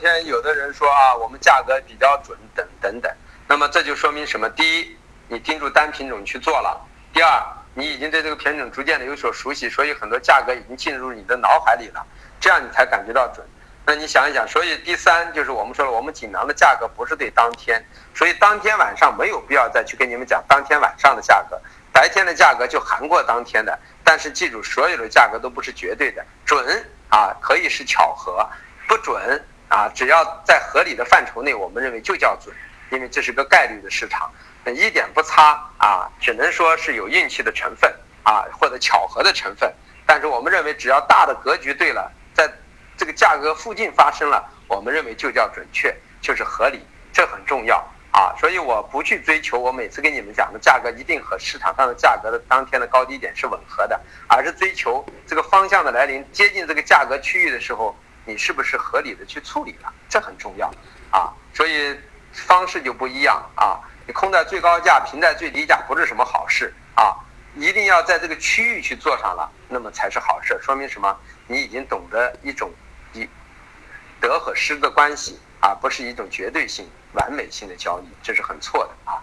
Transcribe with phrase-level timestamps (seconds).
[0.00, 3.12] 天有的人说啊，我们价格比较准，等等等。
[3.46, 4.48] 那么这就说明什么？
[4.50, 4.96] 第一，
[5.28, 6.80] 你盯住单品种去做了；
[7.12, 7.42] 第二，
[7.74, 12.04] 你已经对这个品种逐渐的有所熟悉，所以很多价格已经进入你的脑海里了，
[12.40, 13.46] 这样你才感觉到准。
[13.86, 21.60] 那你想一想，所以第三就是我们说了，我们锦囊的价格不是对当天，所以当天晚上没有必要再去跟你们讲当天晚上的价格，
[21.92, 23.78] 白天的价格就含过当天的。
[24.04, 28.48] 但是记住，所有的价格都不是绝对的，准啊可以是巧合，
[28.86, 32.54] 不准啊只要在合理的范畴内，我们认为就叫准，
[32.90, 34.30] 因为这是个概率的市场，
[34.66, 37.90] 一点不差啊，只能说是有运气的成分
[38.24, 39.72] 啊或者巧合的成分。
[40.04, 42.50] 但是我们认为，只要大的格局对了，在
[42.96, 47.82] 这个价格附近发生了，我们认为就叫准确，就是合理，这很重要。
[48.12, 59.92] 啊，所以我不去追求我每次跟你们讲的价格一定和市场上的价格的当天的高低点是吻合的，而是追求这个方向的来临，接近这个价格区域的时候，你是不是合理的去处理了？
[60.08, 60.68] 这很重要
[61.10, 61.32] 啊。
[61.54, 61.98] 所以
[62.32, 63.80] 方式就不一样啊。
[64.06, 67.14] 你空在最高价，平在最低价，不是什么好事啊。
[67.56, 70.58] 一定要在这个区域去做上了，那么才是好事。
[70.62, 71.16] 说明什么？
[71.46, 72.72] 你已经懂得一种
[73.12, 73.28] 一
[74.20, 75.38] 得和失的关系。
[75.60, 79.19] 啊，不是一种绝对性、完美性的交易，这是很错的啊。